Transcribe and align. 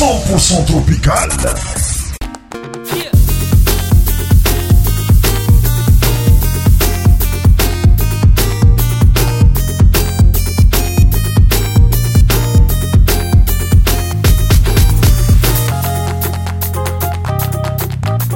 100% 0.00 0.66
tropical. 0.66 1.73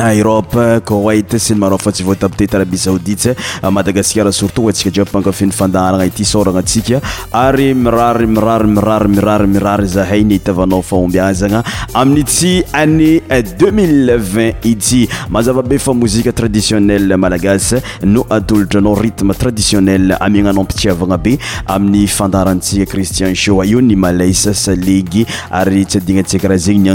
Ah, 0.01 0.13
sy 0.15 1.57
yarftsy 1.59 2.05
taptetyrabi 2.19 2.79
saodit 2.79 3.35
ah, 3.63 3.71
madagasar 3.71 4.31
sutotsiaiaankafe'nyfandarana 4.33 6.07
ity 6.07 6.23
sôranasika 6.25 7.01
ary 7.35 7.75
mirary 7.75 8.29
mirryiryiy 8.31 9.47
mirary 9.57 9.89
zahay 9.89 10.23
nitna 10.23 10.79
faombizana 10.91 11.65
aminy 11.95 12.23
ty 12.25 12.63
ané 12.73 13.21
200 13.59 14.39
eh, 14.39 14.55
ity 14.71 15.09
azavabe 15.35 15.79
fa 15.81 15.93
mozika 15.93 16.31
tradiionel 16.33 17.17
malagas 17.19 17.75
no 18.05 18.25
atoltrnao 18.31 18.95
rtme 18.95 19.35
tradiionel 19.35 20.15
aminana 20.21 20.63
mpiiavana 20.63 21.19
be 21.19 21.37
amin'ny 21.67 22.07
fandaransia 22.07 22.87
cristian 22.87 23.35
sa 23.35 23.65
io 23.65 23.81
ny 23.83 23.97
malasa 23.97 24.55
salegy 24.55 25.27
ary 25.51 25.85
tsyadinasikrahazeny 25.87 26.95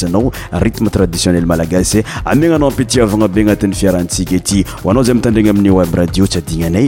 anao 0.05 0.31
rythme 0.51 0.89
traditionnel 0.89 1.45
malagasy 1.45 1.99
e 1.99 2.05
amignanao 2.25 2.67
ampitiavagna 2.69 3.27
be 3.27 3.41
agnatin'ny 3.41 3.75
fiarahantsika 3.81 4.35
ity 4.41 4.63
ho 4.83 4.89
anao 4.93 5.03
zay 5.03 5.15
mitandragna 5.19 5.51
amin'ny 5.55 5.73
web 5.79 5.93
radio 6.01 6.25
tsy 6.27 6.39
adignaanay 6.41 6.87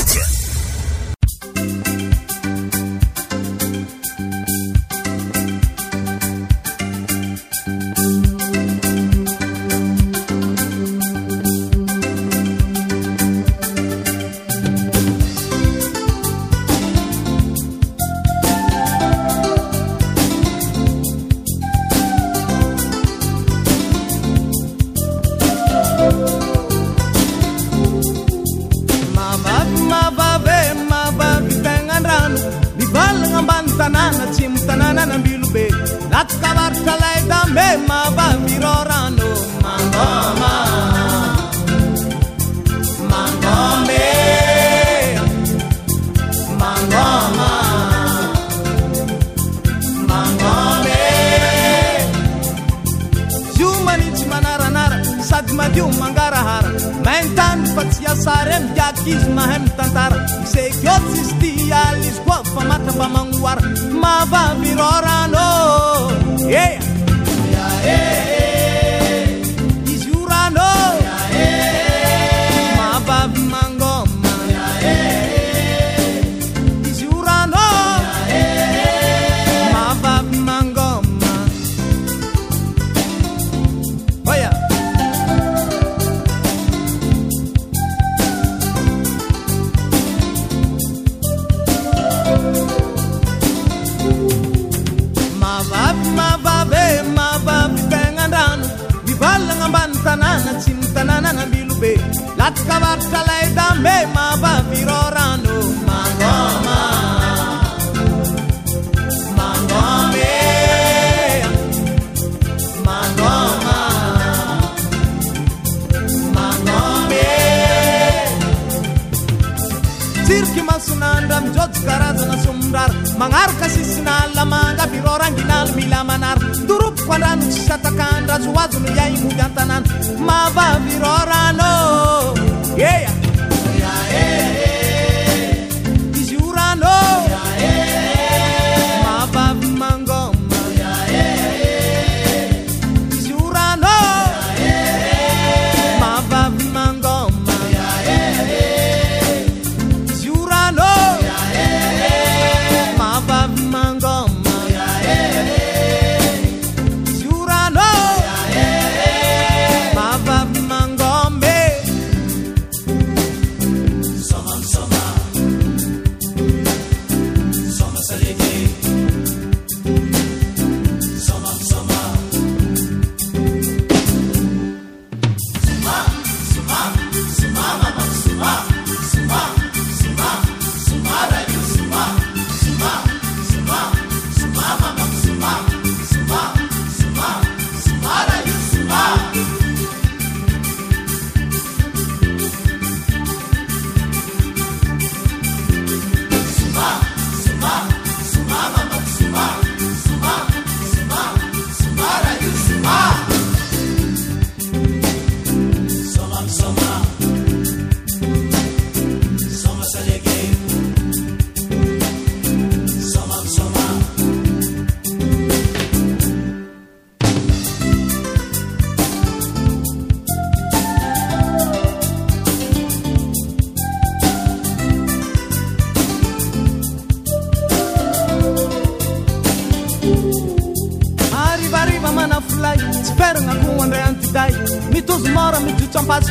Baba 130.53 130.79
Virora 130.79 131.50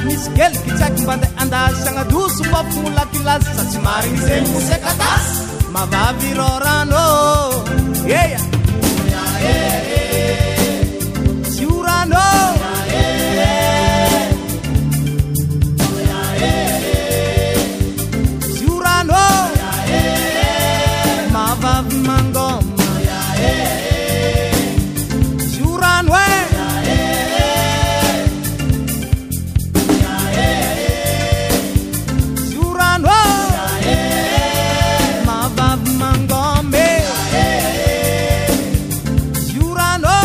misy 0.06 0.30
gel 0.38 0.52
kitsaky 0.64 1.00
mbanda 1.04 1.28
anda 1.42 1.60
sangadoso 1.84 2.42
mapolakilazy 2.54 3.48
sasymarinyzeny 3.56 4.48
mosekatasy 4.54 5.38
mavavirorano 5.74 6.99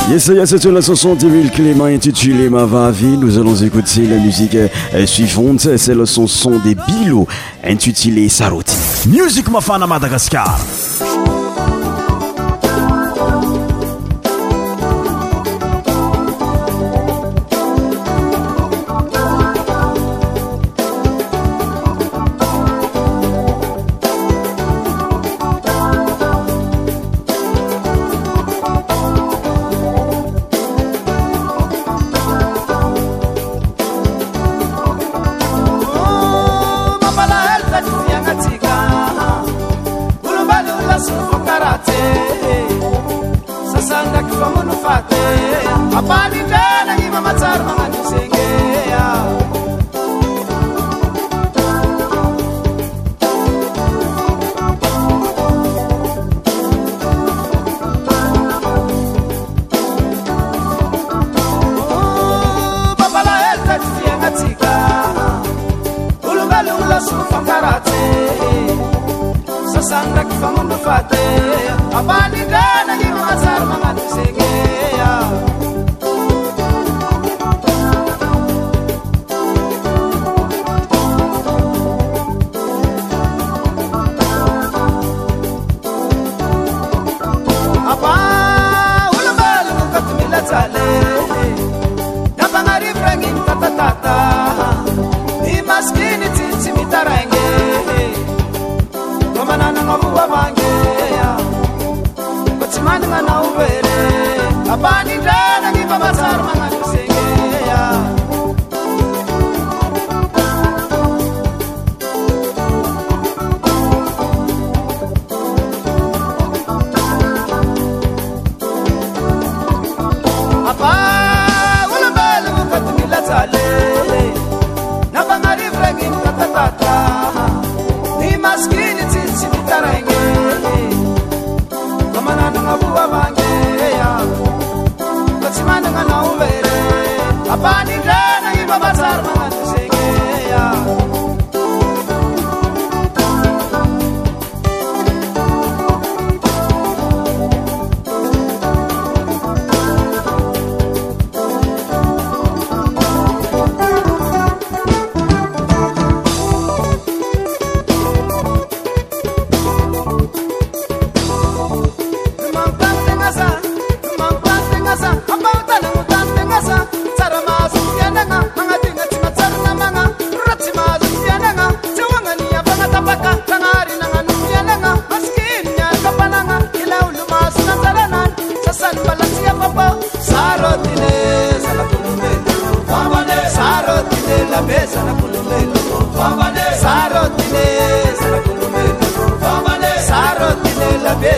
ie 0.10 0.20
saya 0.20 0.46
c'est 0.46 0.64
une 0.66 0.74
la 0.76 0.82
chanson 0.82 1.16
demil 1.16 1.50
cléman 1.50 1.94
intitulé 1.96 2.48
mavavi 2.50 3.18
nous 3.18 3.40
allons 3.40 3.56
écouter 3.56 4.06
la 4.06 4.18
musique 4.18 4.54
euh, 4.56 4.68
suivante 5.08 5.62
cet 5.78 5.96
la 5.98 6.06
canson 6.06 6.60
des 6.64 6.76
bilots 6.76 7.28
intitilé 7.64 8.30
sa 8.30 8.50
routi 8.50 8.76
music 9.08 9.50
ma 9.50 9.62
fana 9.62 9.88
madagascar 9.88 10.60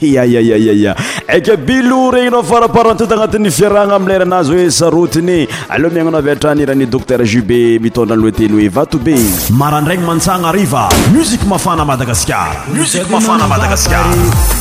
yayaaaya 0.07 0.95
aky 1.27 1.51
abilo 1.51 2.11
regninao 2.11 2.43
faraparanteta 2.51 3.13
agnatin'ny 3.17 3.51
fiaragna 3.59 3.95
amleranazy 3.99 4.55
oe 4.63 4.69
sarotiny 4.79 5.35
aleoa 5.69 5.91
miagnanao 5.97 6.21
avy 6.23 6.31
atrany 6.35 6.61
irany 6.65 6.85
docteur 6.95 7.21
jube 7.33 7.59
mitondra 7.87 8.15
anyloateny 8.17 8.53
hoe 8.59 8.69
vato 8.79 8.99
be 9.07 9.13
iz 9.27 9.49
marandragny 9.61 10.03
mantsagna 10.11 10.49
ariva 10.53 10.87
muzike 11.15 11.45
mafana 11.53 11.83
madagasikara 11.91 12.71
musik 12.77 13.09
mafana 13.15 13.47
madagasikara 13.53 14.58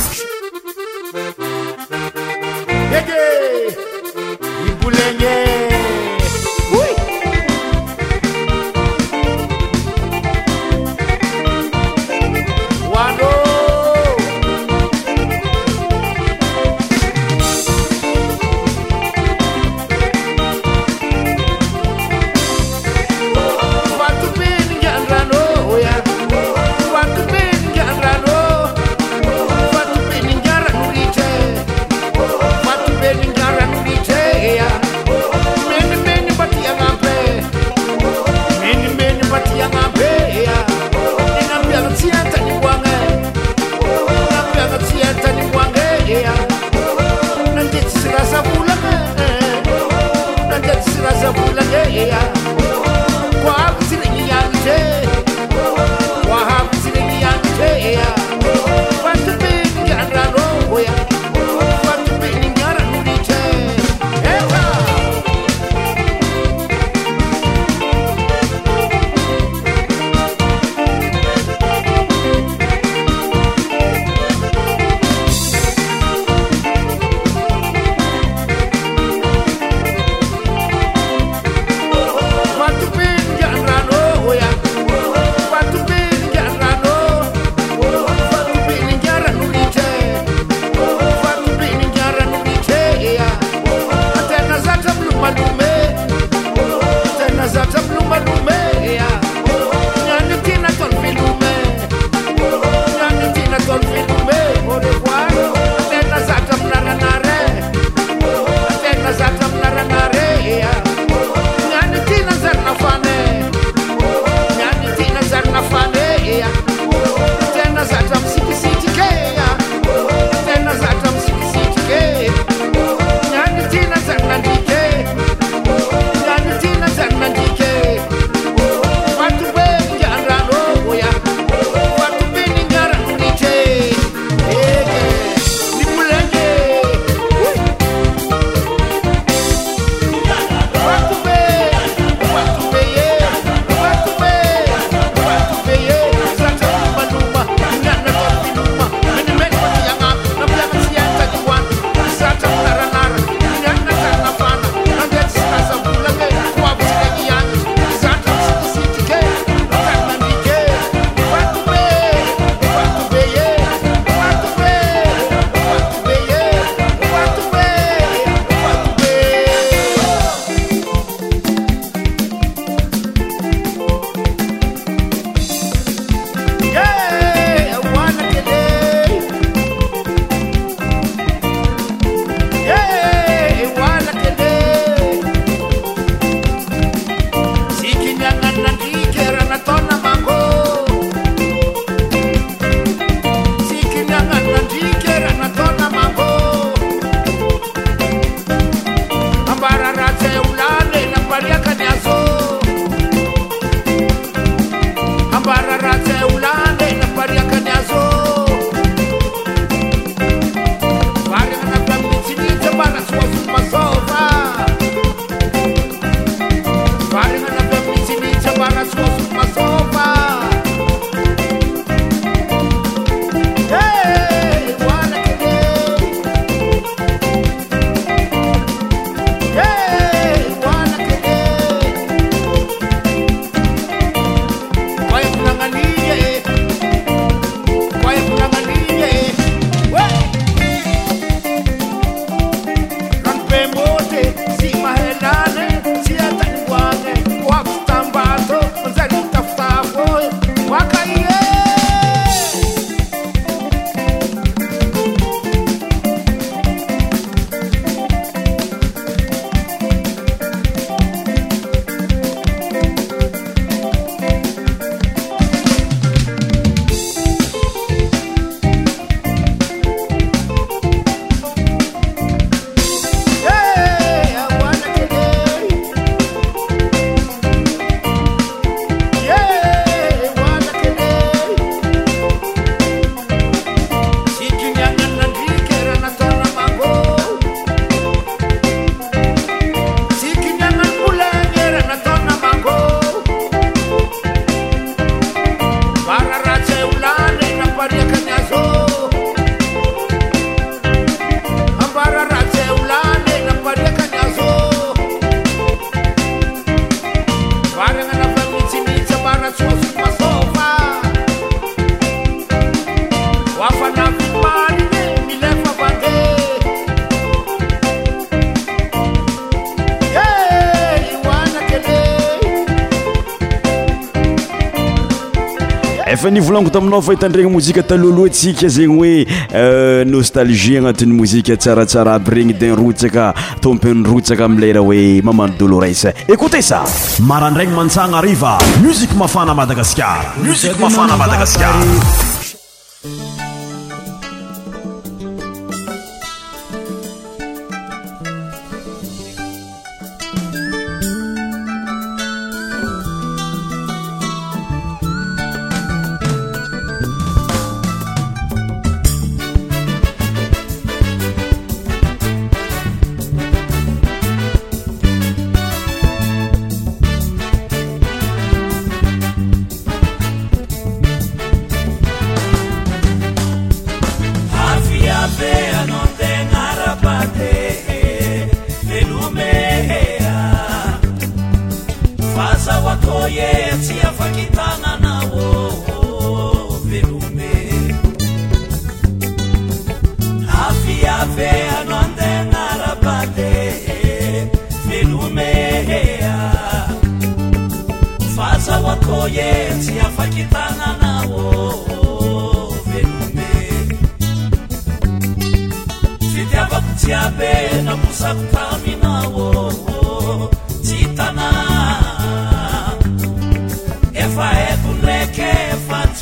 fa 326.19 326.27
nivolanigo 326.29 326.69
taminao 326.69 327.01
fahitandragna 327.01 327.49
mozika 327.49 327.83
talohloha 327.83 328.29
tsika 328.29 328.67
zegny 328.67 328.87
hoe 328.97 329.25
euh, 329.53 330.05
nostalgie 330.07 330.77
agnatin'ny 330.77 331.13
mozika 331.15 331.55
tsaratsara 331.57 332.13
aby 332.15 332.29
regny 332.35 332.53
dinrotsaka 332.59 333.33
tompin'nrotsaka 333.61 334.43
amleraha 334.49 334.85
hoe 334.85 335.21
mamano 335.23 335.53
dolores 335.59 336.05
ekotesa 336.27 336.83
marandragny 337.29 337.73
mantsagna 337.75 338.17
ariva 338.17 338.57
muzika 338.83 339.13
mafana 339.15 339.53
madagaskara 339.59 340.29
musik 340.45 340.75
mafana 340.79 341.15
madagaskaar 341.21 341.75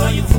Are 0.00 0.12
you 0.12 0.37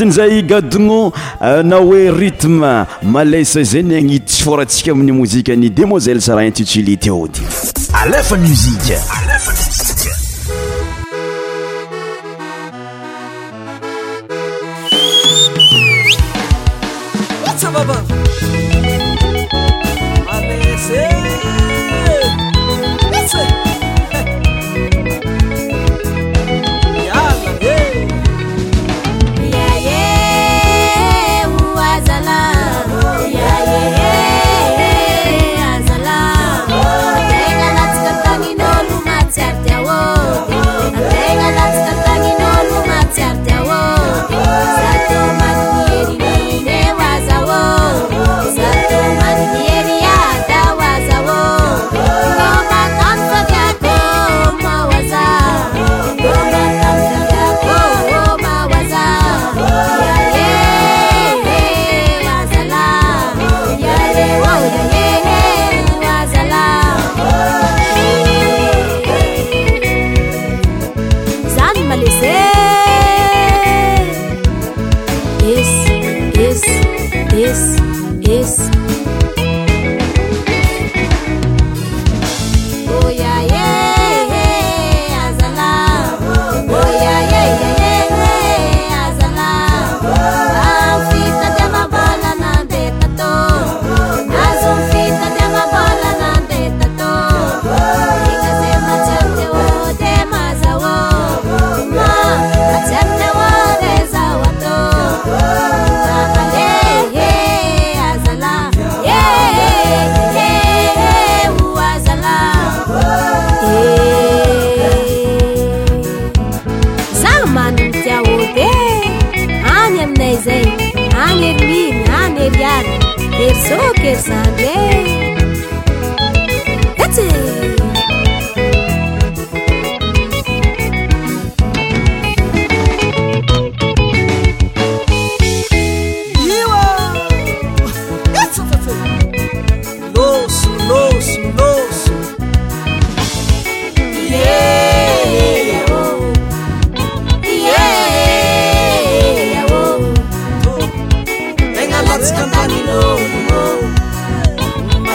snizay 0.00 0.42
gadino 0.42 1.12
euh, 1.42 1.62
na 1.62 1.76
hoe 1.76 2.10
rytme 2.10 2.86
malasa 3.02 3.62
zany 3.62 3.94
agnit 4.00 4.24
tsy 4.28 4.42
forantsika 4.46 4.92
amin'ny 4.96 5.12
mozika 5.12 5.56
ny 5.56 5.68
démoiselle 5.70 6.22
saraha 6.24 6.46
intitulité 6.48 7.10
ody 7.10 7.40
alefa 8.00 8.36
musike 8.36 8.96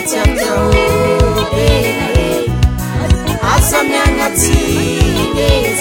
c 0.08 0.13
아sg起 3.41 5.74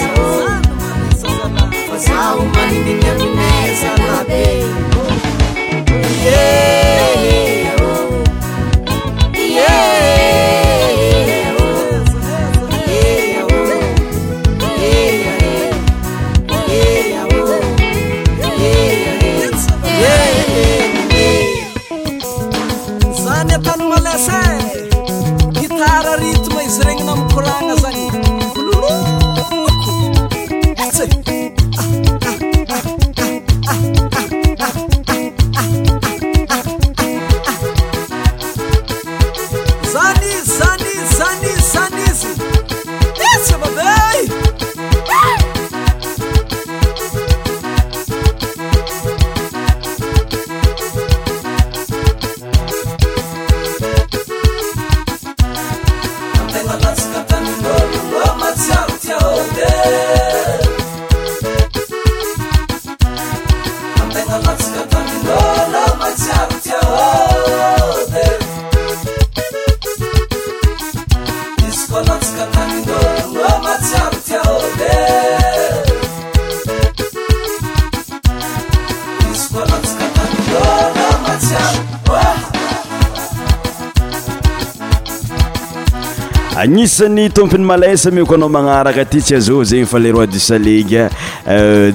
isany 86.85 87.29
tompony 87.29 87.63
malesa 87.65 88.11
mioko 88.11 88.35
anao 88.35 88.49
magnaraka 88.49 89.01
aty 89.01 89.21
tsy 89.21 89.35
aza 89.35 89.63
zegny 89.63 89.85
fa 89.85 89.99
leroi 89.99 90.27
du 90.27 90.39
salega 90.39 91.09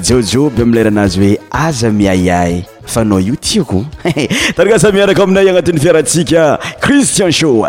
jiojoby 0.02 0.56
euh, 0.56 0.62
amiy 0.68 0.74
leranazy 0.74 1.20
hoe 1.20 1.40
aza 1.50 1.90
miayay 1.90 2.64
fa 2.86 3.00
anao 3.00 3.20
io 3.20 3.36
tiakoaehe 3.36 4.28
taragasa 4.56 4.92
miaraka 4.92 5.22
aminay 5.22 5.48
agnatin'ny 5.48 5.78
fiaratsika 5.80 6.58
cristian 6.80 7.32
sho 7.32 7.66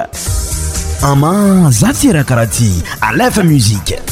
ama 1.04 1.70
za 1.70 1.94
tyra 1.94 2.24
karaha 2.24 2.48
ty 2.48 2.72
alefa 3.02 3.44
muzika 3.44 4.11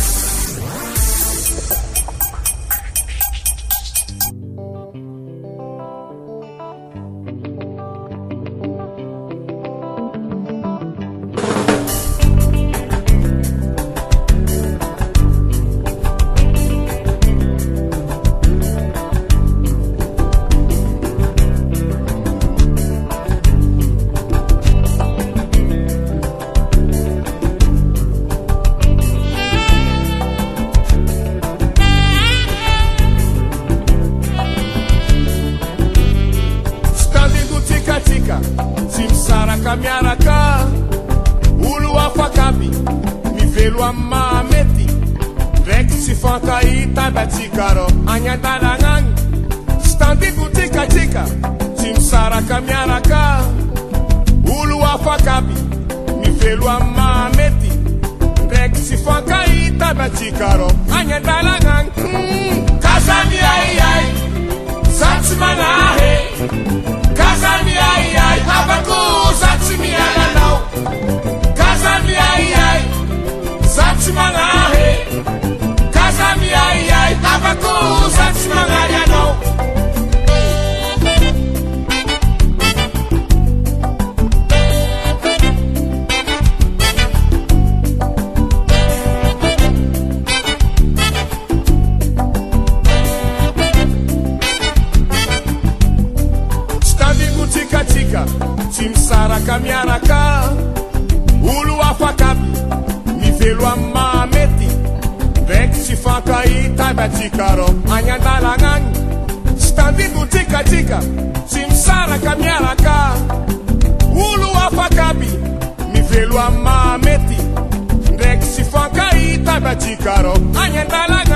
chicaro. 119.79 120.33
Ángel 120.55 120.87
de 120.87 120.97
la 121.13 121.28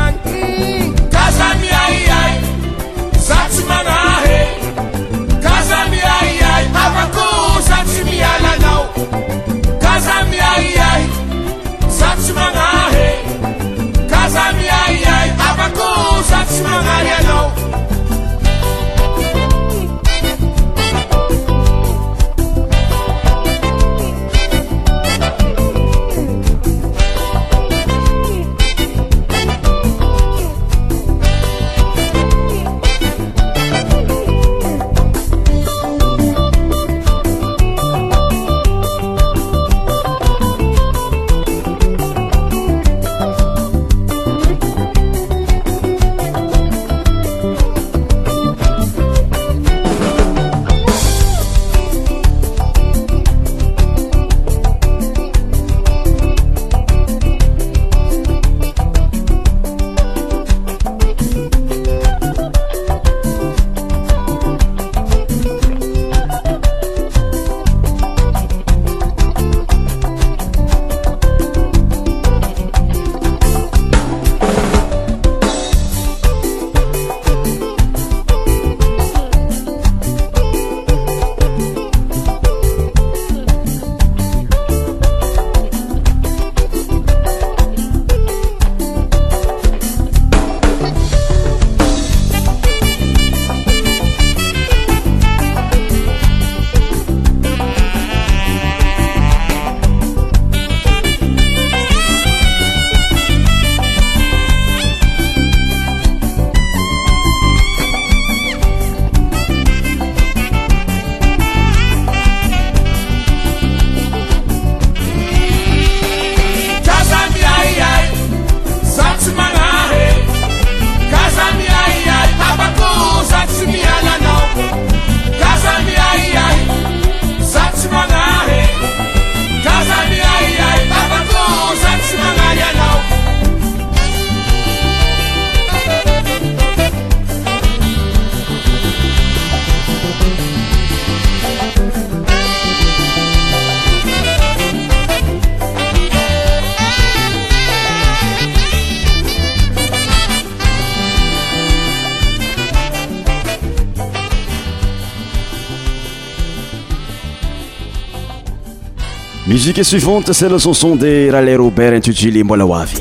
sique 159.64 159.86
suivante 159.86 160.34
cest 160.34 160.52
la 160.52 160.58
canson 160.60 160.98
de 160.98 161.30
ralerobert 161.32 161.96
intutile 162.00 162.44
mbolawavi 162.44 162.98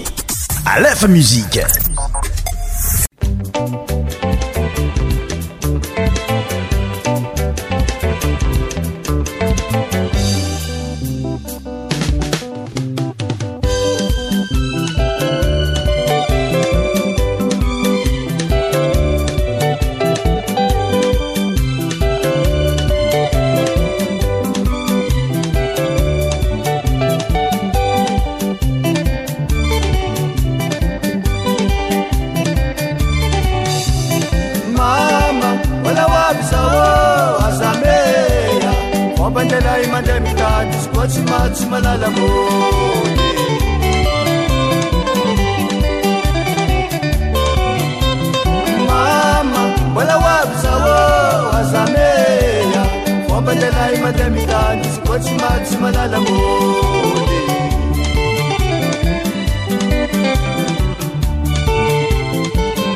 alef 0.64 1.00
musiqe 1.16 1.64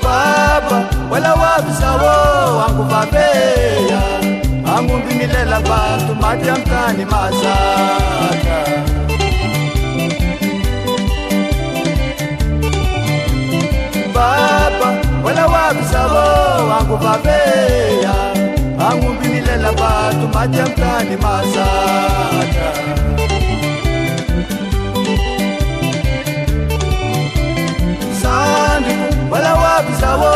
baba 0.04 0.88
wela 1.12 1.34
wabisawo 1.34 2.56
wangu 2.58 2.82
vabeya 2.90 4.00
angumbimilela 4.76 5.60
bantu 5.60 6.14
mati 6.20 6.48
ya 6.48 6.56
mtani 6.56 7.04
mazaka 7.04 8.58
baba 14.14 14.90
wela 15.24 15.46
wabisawo 15.46 16.68
wangu 16.68 16.96
vabeya 16.96 18.26
angubinilela 18.91 19.72
bantu 19.80 20.24
matya 20.34 20.66
mtani 20.66 21.16
masaka 21.16 22.68
sandu 28.22 28.95
wala 29.30 29.55
wapi 29.62 29.93
sawo 30.01 30.32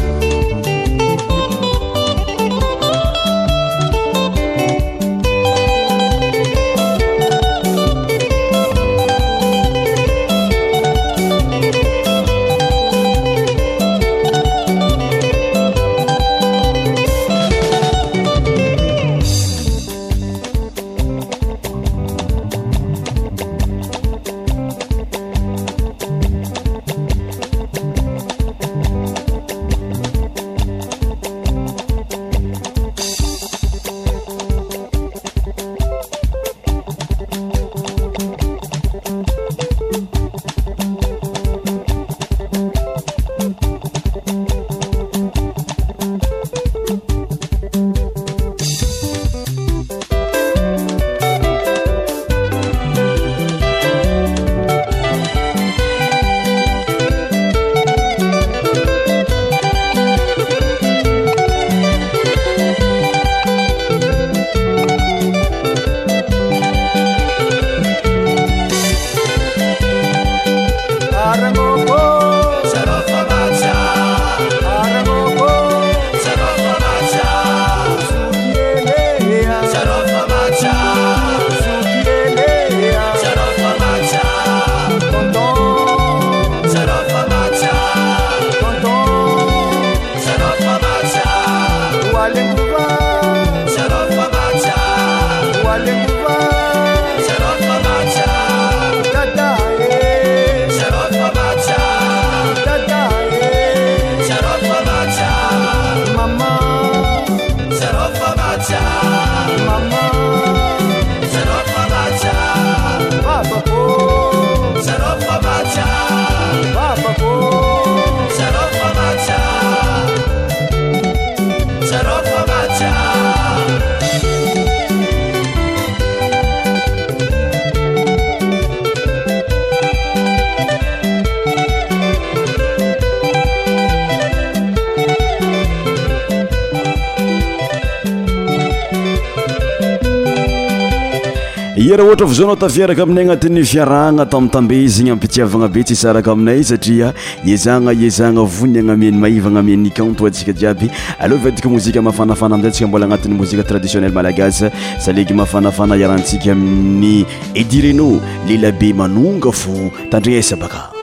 raha 141.97 142.07
ohatra 142.07 142.27
fa 142.27 142.33
zaoanao 142.33 142.55
tafiaraka 142.55 143.03
aminay 143.03 143.23
agnatin'ny 143.23 143.63
fiarahna 143.65 144.25
tami'y 144.31 144.49
tambe 144.53 144.75
izy 144.83 145.01
igny 145.01 145.11
ampitiavagna 145.13 145.67
be 145.75 145.83
tsy 145.83 145.95
saraka 145.95 146.31
aminay 146.31 146.63
satria 146.63 147.11
iezagna 147.51 147.91
ezana 148.07 148.41
vony 148.55 148.79
agnamiany 148.79 149.17
maiva 149.19 149.47
agnamianny 149.49 149.91
canto 149.97 150.25
antsika 150.27 150.53
jiaby 150.53 150.87
aleha 151.19 151.43
vadiky 151.43 151.67
mozika 151.69 152.01
mafanafana 152.01 152.55
aminzay 152.55 152.69
ntsika 152.71 152.87
mbola 152.87 153.05
agnatin'ny 153.05 153.35
mozika 153.35 153.63
traditionnel 153.69 154.11
malagasy 154.17 154.69
salegy 155.05 155.33
mahafanafana 155.33 155.95
iarantsika 156.01 156.51
aminny 156.51 157.23
edirena 157.63 158.09
lelabe 158.47 158.89
manonga 158.93 159.51
fo 159.51 159.77
tandrina 160.11 160.39
esa 160.39 160.55
baka 160.55 160.94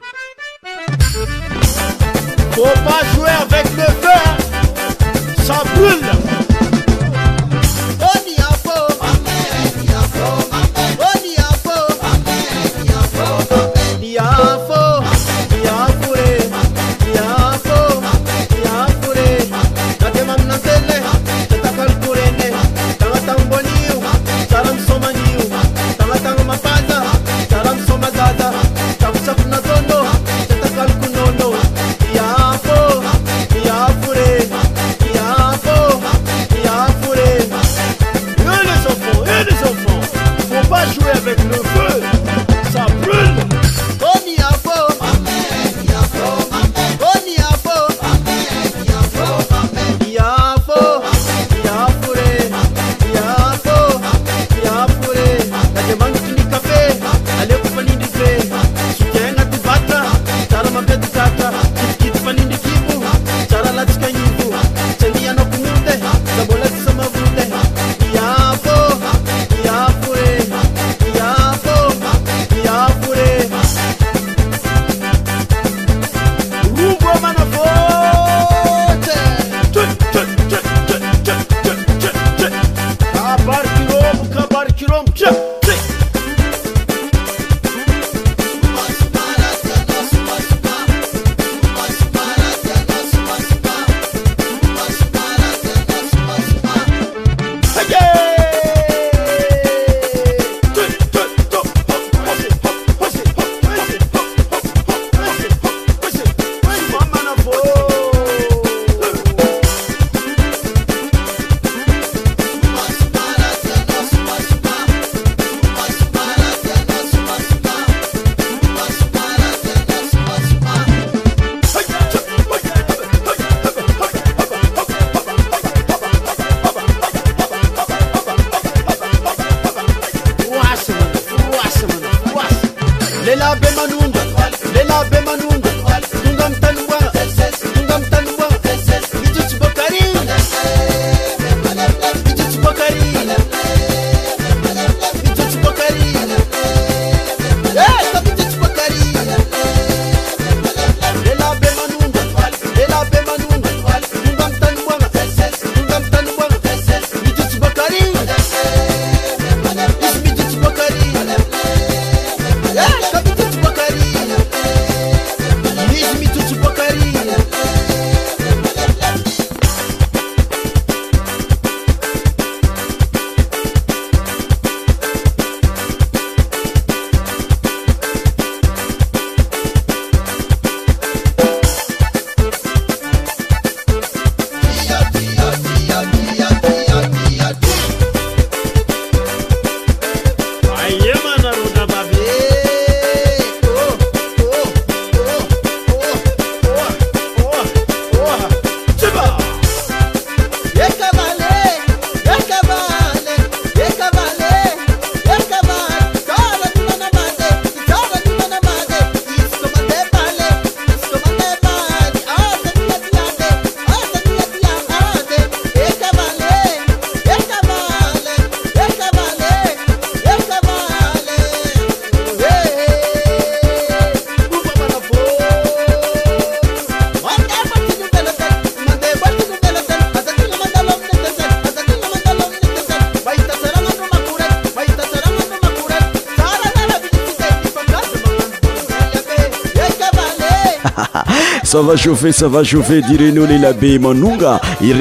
ça 241.72 241.80
va 241.80 241.96
chauffer, 241.96 242.32
ça 242.32 242.48
va 242.48 242.62
chauffer, 242.62 243.00
direz-nous 243.00 243.46
les 243.46 243.56
labés 243.56 243.98
Manunga. 243.98 244.60
Ils 244.82 244.92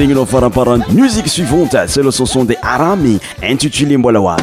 par 0.54 0.64
nos 0.78 0.94
musique 0.94 1.28
suivante, 1.28 1.76
c'est 1.86 2.02
le 2.02 2.10
chanson 2.10 2.44
des 2.44 2.56
Arami, 2.62 3.20
intitulé 3.42 3.98
Mbolawavi. 3.98 4.42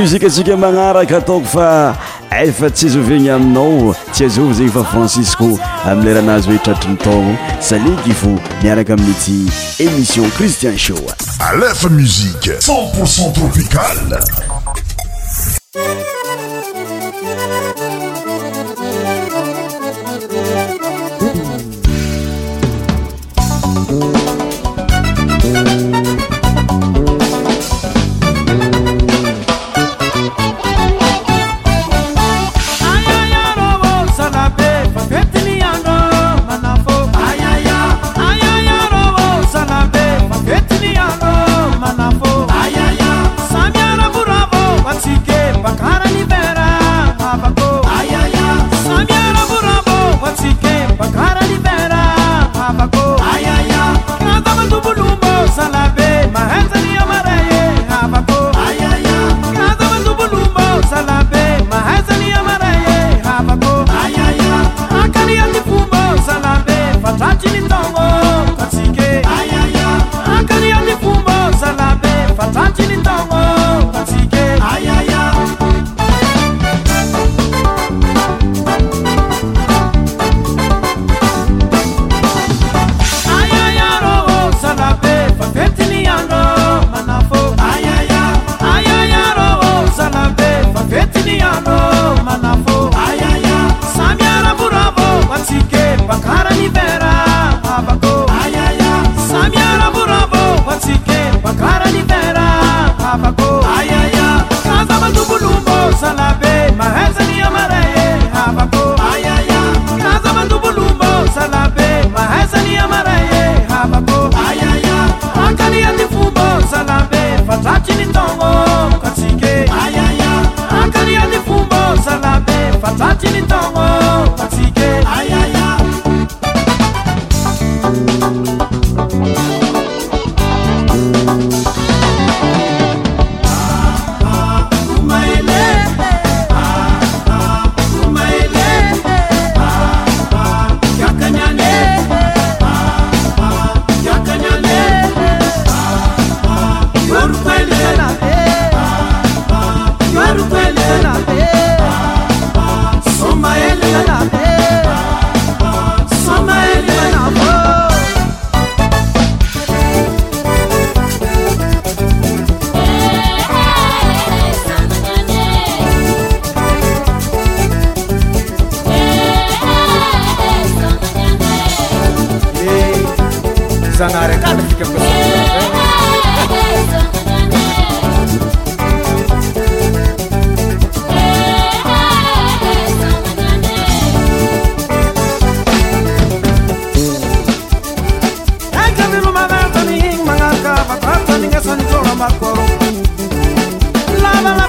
mosike 0.00 0.26
asika 0.26 0.56
magnaraka 0.56 1.16
ataoko 1.16 1.46
fa 1.46 1.96
efa 2.30 2.70
tsy 2.70 2.86
azovegny 2.86 3.30
aminao 3.30 3.94
tsy 4.12 4.24
azovy 4.24 4.54
zegny 4.54 4.72
fa 4.72 4.84
francisco 4.84 5.58
am 5.84 6.00
leranazy 6.04 6.50
oe 6.50 6.56
etratriny 6.56 6.96
taono 7.04 7.36
saliky 7.60 8.12
vo 8.24 8.32
miaraka 8.62 8.94
aminyty 8.96 9.44
emission 9.78 10.30
christian 10.30 10.78
sho 10.78 10.94
alefa 11.38 11.88
muzike 11.88 12.52
c0nporcent 12.66 13.32
tropicale 13.32 14.39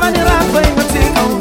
a 0.04 0.10
rapwe 0.12 0.62
matiko 0.76 1.41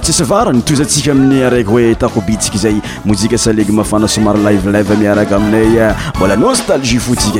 tsisy 0.00 0.24
varany 0.30 0.62
tozyatsika 0.68 1.10
amin'ny 1.12 1.38
araiky 1.48 1.70
hoe 1.70 1.94
takobitsiky 2.02 2.58
zay 2.58 2.74
mozika 3.04 3.38
salegy 3.38 3.72
mafana 3.78 4.08
somary 4.08 4.38
livelve 4.46 4.94
miaraky 5.00 5.34
aminay 5.34 5.74
mbola 6.16 6.36
nostalgie 6.36 7.00
fotika 7.00 7.38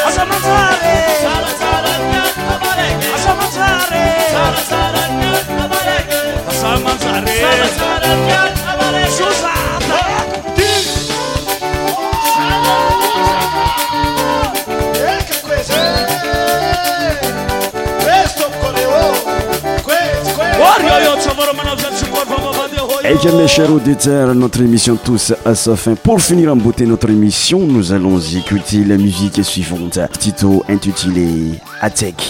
Et 23.06 23.08
eh 23.10 23.16
bien 23.16 23.34
mes 23.34 23.48
chers 23.50 23.70
auditeurs, 23.70 24.34
notre 24.34 24.62
émission 24.62 24.96
tous 24.96 25.34
à 25.46 25.56
sa 25.56 25.76
fin. 25.76 25.94
Pour 25.94 26.22
finir 26.22 26.52
en 26.52 26.56
beauté 26.56 26.86
notre 26.86 27.10
émission, 27.10 27.60
nous 27.60 27.92
allons 27.92 28.18
écouter 28.20 28.84
la 28.86 28.96
musique 28.98 29.44
suivante. 29.44 30.00
Tito 30.20 30.64
intitulé 30.70 31.52
Atek. 31.82 32.24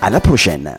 À 0.00 0.10
la 0.10 0.20
prochaine. 0.20 0.78